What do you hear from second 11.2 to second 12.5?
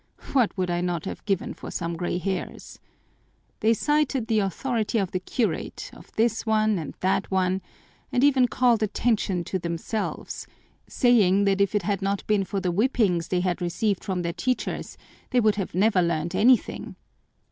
that if it had not been